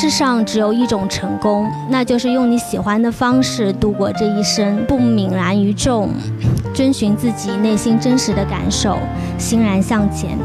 [0.00, 6.08] 世上只有一种成功，那就是用你喜欢的方式度过这一生，不泯然于众，
[6.72, 8.96] 遵循自己内心真实的感受，
[9.36, 10.38] 欣然向前。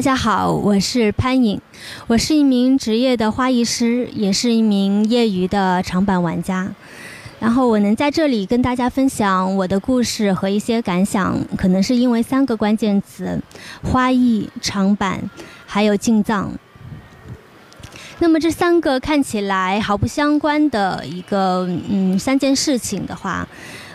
[0.00, 1.60] 大家好，我是潘颖，
[2.06, 6.74] 我是一名职业的花艺师，也是一名业余的长板玩家。
[7.38, 13.38] 然后我能在这里跟大家分享我的故事和一些感想，可能是因为三个关键词：
[13.82, 15.20] 花艺、长板，
[15.66, 16.50] 还有进藏。
[18.20, 23.46] 那么这三个看起来毫不相关的一个嗯三件事情的话，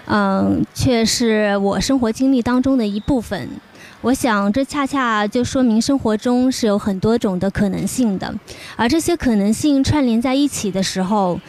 [0.05, 3.49] 嗯，却是我生活经历当中的一部分。
[4.01, 8.33] 我想，这恰恰就说明生活中是有很多种的可能性的，
[8.75, 11.39] 而这些可能性串联在一起的时候，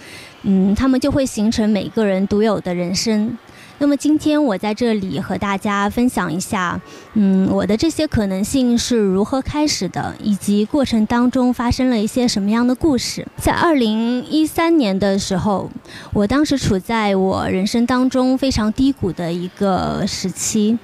[0.42, 3.36] 嗯，他们就会形成每个人独有的人生。
[3.78, 6.80] 那么今天我在这里和大家分享一下，
[7.12, 13.26] 嗯，我的这些可能性是如何开始的，以及过程当中发生了一些什么样的故事。
[13.36, 15.70] 在二零一三年的时候，
[16.14, 20.78] 我当时处在我人生当中非常低谷的一个时期，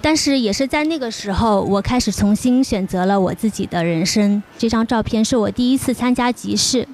[0.00, 4.42] 但是也是在那个时候，我开始重新选择了我自己的人生。
[4.56, 6.86] 这张照片是我第一次参加集市。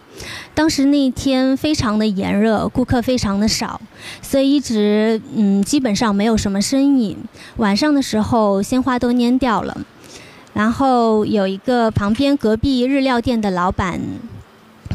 [0.54, 3.80] 当时那天非常的炎热，顾客非常的少，
[4.20, 7.16] 所以一直嗯基本上没有什么生意。
[7.56, 9.76] 晚上的时候鲜花都蔫掉了，
[10.52, 14.00] 然后有一个旁边隔壁日料店的老板，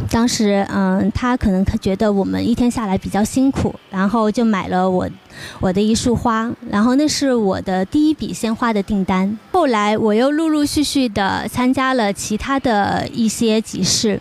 [0.08, 5.10] 当时嗯他可能他觉得我们一天下来比较辛苦，然后就买了我
[5.60, 9.38] 我的一束花，然后那是我的第一笔鲜花的订单。
[9.52, 14.20] 后来我又陆陆续续的参加了其他的一些集市。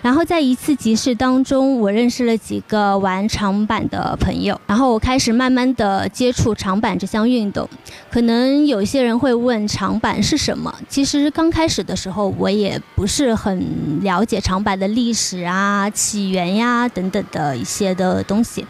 [0.00, 7.68] 然后在一次集市当中，我认识了几个玩长板的朋友，然后我开始慢慢的接触长板这项运动。
[8.10, 10.74] 可能有些人会问长板是什么？
[10.88, 18.64] 其实刚开始的时候，我也不是很了解长板的历史啊、起源呀等等的一些的东西。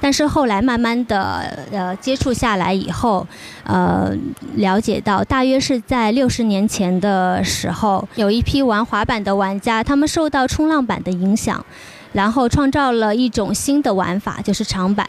[0.00, 3.26] 但是后来慢慢的呃接触下来以后，
[3.64, 4.12] 呃
[4.56, 11.64] 了解到大约是在六十年前的时候，有一批玩滑板的玩家，他们受到冲浪板的影响。
[12.12, 15.08] 然后创造了一种新的玩法，就是长板。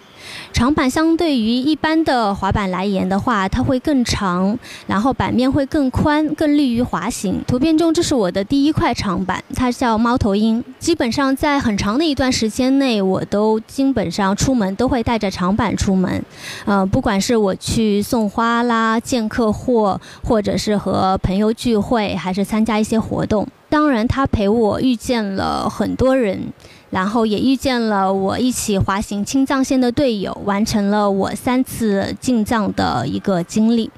[0.54, 7.42] 长板相对于一般的滑板来言的话，它会更长，然后板面会更宽，更利于滑行。
[7.48, 10.64] 图片中这是我的第一块长板，它叫猫头鹰。
[10.78, 16.26] 基本上在很长的一段时间内，我都基本上出门都会带着长板出门。
[16.66, 23.48] 呃，不管是我去送花啦、见客户，或者是和朋友聚会，还是参加一些活动。
[23.72, 26.54] 当然，他陪我遇见了很多人。
[26.92, 33.90] 然后也遇见了我一起滑行青藏线的队友，完成了我三次进藏的一个经历。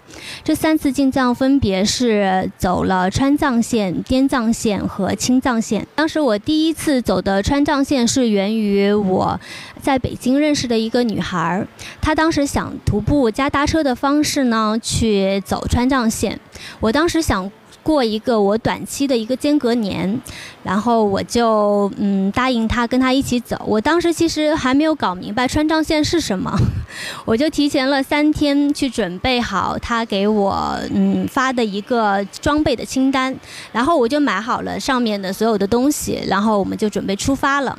[0.43, 5.87] 这三次进藏分别是走了川藏线、滇藏线和青藏线。
[5.95, 9.39] 当时我第一次走的川藏线是源于我
[9.81, 11.65] 在北京认识的一个女孩，
[11.99, 16.39] 她当时想徒步加搭车的方式呢去走川藏线。
[16.79, 17.51] 我当时想。
[17.83, 20.19] 过一个我短期的一个间隔年，
[20.63, 23.61] 然后我就嗯答应他跟他一起走。
[23.67, 26.57] 我当时其实还没有搞明白川藏线是什么，
[27.25, 33.35] 我就提前了三天去准备好他给我嗯发的一个装备的清单，
[33.71, 37.77] 然后我就买好了上面的所有的东西，然后我们就准备出发了。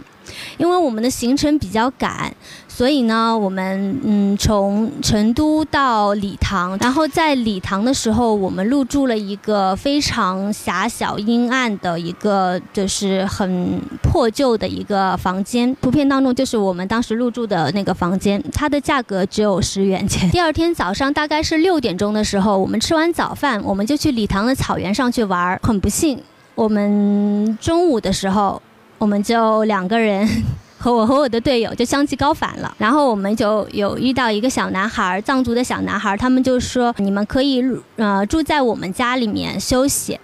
[0.57, 2.35] 因为我们的行程比较赶。
[2.67, 15.73] 所以呢，我们嗯从成都到理塘，然后在理塘的时候，我们入住了一个非常狭小阴暗的一个，就是很破旧的一个房间。
[15.77, 20.29] 图片当中就是我们当时入住的那个房间，它的价格只有十元钱。
[20.33, 25.57] 第二天早上大概是六点钟的时候，我们吃完早饭，我们就去理塘的草原上去玩。
[25.63, 26.21] 很不幸，
[26.57, 28.61] 我们中午的时候，
[28.99, 30.29] 我们就两个人。
[30.77, 37.65] 和我和我的队友就相继高反了，然后我们就有遇到一个小男孩，藏族的小男孩，他们就说你们可以
[37.97, 40.21] 呃住在我们家里面休息，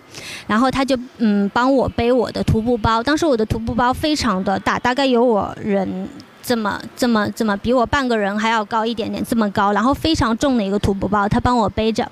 [0.46, 6.06] 然后他就嗯帮我背我的徒步包，当时我的徒步包非常的大，大概有我人。
[6.42, 12.10] 这么这么这么比我半个人还要高一点点，这么高，然后非常重的一个徒步包，他帮我背着，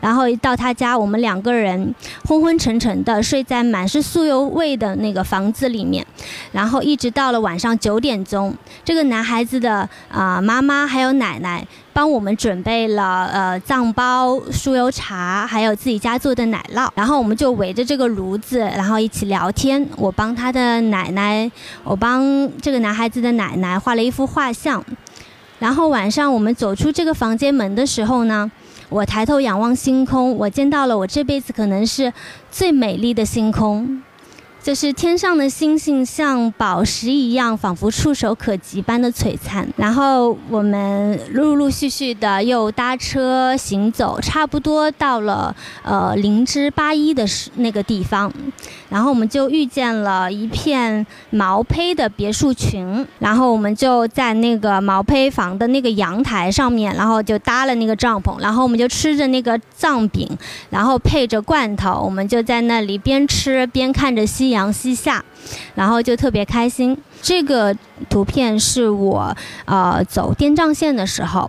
[0.00, 1.94] 然后一到他家，我们两个人
[2.26, 6.06] 昏昏沉沉的睡在满是酥油味的那个房子里面，
[6.52, 8.54] 然后一直到了晚上九点钟，
[8.84, 11.66] 这个男孩子的啊妈妈还有奶奶。
[11.98, 16.88] 帮我们准备了呃藏包、酥油茶，还有自己家做的奶酪。
[16.94, 19.84] 然后我们就围着这个炉子，然后一起聊天。
[19.96, 21.50] 我帮他的奶奶，
[21.82, 24.80] 我帮这个男孩子的奶奶画了一幅画像。
[25.58, 28.48] 然后晚上我们走出这个房间门的时候呢，
[28.88, 32.12] 我抬头仰望星空，我见到了我这辈子可能是
[32.48, 34.00] 最美丽的星空。
[34.62, 39.66] 就是天上的星星像宝石一样，仿佛触手可及般的璀璨。
[39.76, 47.24] 然后我们陆陆续续的又搭车行走，差不多到了呃灵芝八一的
[47.54, 48.30] 那个地方，
[48.90, 53.06] 然后我们就遇见了一片毛坯的别墅群。
[53.20, 60.28] 然后我们就在那个毛坯房的那个阳台上面，然后就搭了那个帐篷，然后我们就吃着那个藏饼，
[60.68, 64.58] 然后配着罐头，我们就在那里边吃边看着夕阳。
[64.58, 65.24] 阳西下，
[65.76, 66.98] 然后就特别开心。
[67.22, 67.72] 这个
[68.10, 69.32] 图片是我
[69.66, 71.48] 呃走滇藏线的时候，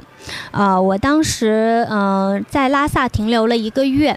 [0.52, 4.16] 呃，我当时嗯在拉萨停留了一个月，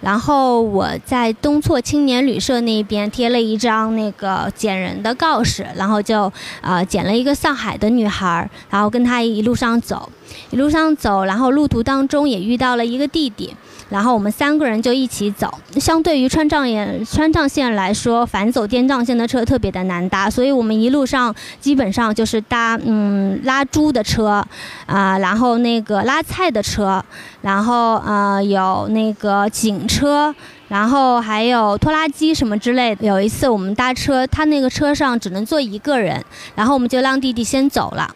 [0.00, 10.08] 然后我在东措青年旅社那边贴了一张那个捡人的告示，然后就呃捡了一个上海的女孩，然后跟她一路上走，
[10.50, 13.54] 一路上走，然后路途当中也遇到了一个弟弟。
[13.88, 15.52] 然后我们三个人就一起走。
[15.78, 24.42] 相对于川藏线，川藏线来说，反走滇藏线的车特别的难搭，所以我们一路上基本上就是搭嗯拉猪的车，
[24.86, 27.04] 啊，然后那个拉菜的车，
[27.42, 30.34] 然后呃有那个警车，
[30.68, 33.06] 然后还有拖拉机什么之类的。
[33.06, 36.24] 有一次我们搭车，他那个车上只能坐一个人，
[36.54, 38.08] 然后我们就让弟弟先走了。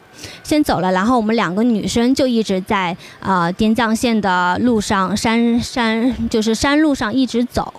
[0.42, 7.74] 先走了，然后我们两个女生就一直在啊滇藏线的路上，山山就是山路上一直走，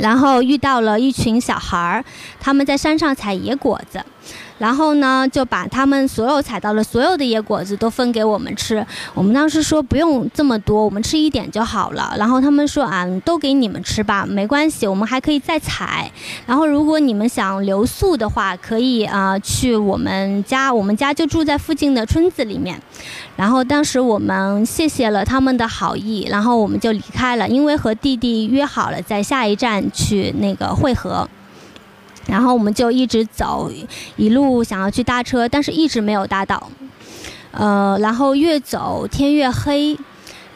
[0.00, 2.04] 然后遇到了一群小孩儿，
[2.38, 4.04] 他们在山上采野果子。
[4.58, 8.84] 然后呢，就把他们所有采到的所有的野果子都分给我们吃。
[9.14, 12.14] 我们当时说不用这么多，我们吃一点就好了。
[12.18, 16.10] 然后他们说啊，都给你们吃吧，没关系，我们还可以再采。
[16.46, 22.80] 然后如果你们想留宿的话，可以啊去我们家，我们家就住在附近的村子里面。
[23.36, 31.28] 然后当时我们谢谢了他们的好意，然后我们就离开了，因为和弟弟约好了在下一站去那个汇合。
[32.28, 33.70] 然后我们就一直走，
[34.16, 36.70] 一路想要去搭车，但是一直没有搭到。
[37.52, 39.96] 呃，然后越走天越黑，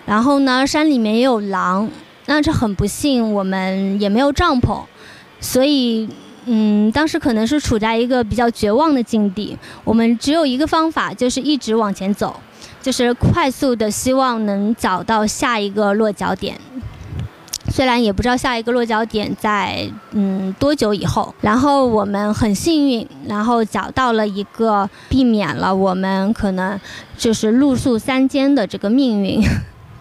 [0.04, 1.88] 然后呢山里面也有狼，
[2.26, 4.82] 那这很不幸，我们也没有帐篷，
[5.40, 6.08] 所以
[6.44, 9.56] 嗯，当时可能是处在一个比较绝望的境地。
[9.84, 12.38] 我们只有一个方法，就是一直往前走，
[12.82, 16.58] 就是快速的希望能找到下一个落脚点。
[17.80, 26.78] 虽然也不知道下一个落脚点在嗯多久以后，然后我们很幸运，然后找到了一个，避免了我们可能
[27.16, 29.42] 就是露宿山间的这个命运，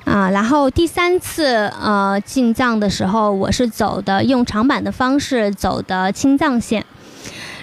[0.03, 6.85] 啊，然后第三次呃进藏的时候，我是走的用长板的方式走的青藏线。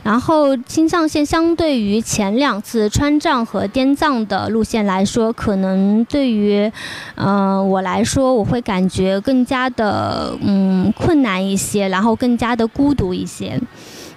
[0.07, 6.71] 然后青藏线相对于前两次川藏和滇藏的路线来说，可能对于，
[7.17, 13.61] 嗯我来说，我会感觉更加的嗯困难一些，然后更加的孤独一些，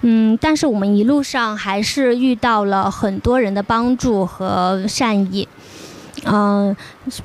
[0.02, 5.48] 嗯，但是我们一路上还是遇到了很多人的帮助和善意。
[6.24, 6.76] 嗯，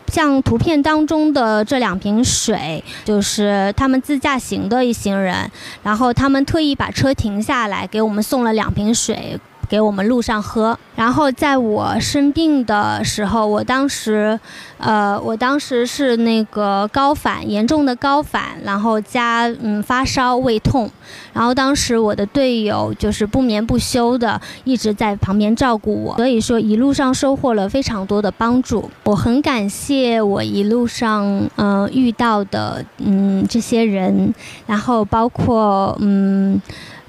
[0.07, 5.49] 像图片当中的这两瓶水，就是他们自驾行的一行人，
[5.83, 9.39] 然后他们特意把车停下来，给我们送了两瓶水。
[9.67, 14.39] 给我们路上喝，然后在我生病的时候，我当时，
[14.77, 20.89] 呃，我当时是那个高反，严重的高反，然后加嗯发烧、胃痛，
[21.33, 34.33] 然后当时我的队友就是不眠不休的一直在旁边照顾我，所以说一路上收获了非常多的帮助，我很感谢我一路上嗯遇到的嗯这些人，
[34.67, 36.61] 然后包括嗯。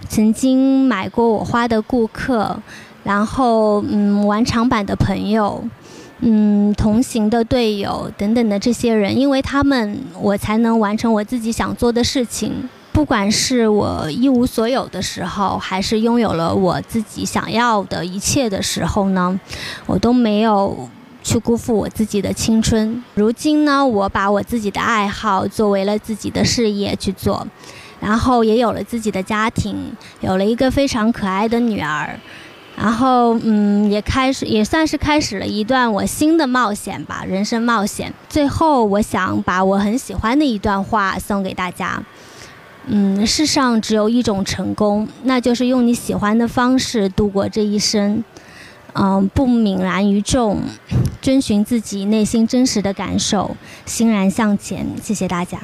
[0.09, 2.57] 曾经买过我花的顾客，
[3.05, 5.63] 然后嗯，玩长板的朋友，
[6.21, 12.69] 嗯，同行的队友等等的这些人，因为他们，我才能完成我自己想做的事情。
[12.93, 19.39] 不管是我一无所有的时候，还是拥有了我自己想要的一切的时候呢，
[19.85, 20.89] 我都没有
[21.23, 23.05] 去辜负我自己的青春。
[23.13, 27.47] 如今呢，我把我自己的爱好作为了自己的事业去做。
[28.07, 29.75] 然后也有了自己的家庭，
[30.21, 32.17] 有了一个非常可爱的女儿，
[32.77, 38.15] 然后嗯，也开始也算是开始了一段我新的冒险吧，人生冒险。
[38.29, 42.01] 最后，我想把我很喜欢的一段话送给大家：
[42.87, 48.23] 嗯，世上只有一种成功，那就是用你喜欢的方式度过这一生。
[48.93, 50.63] 嗯，不泯然于众，
[51.21, 54.87] 遵循自己内心真实的感受，欣然向前。
[55.03, 55.59] 谢谢大家。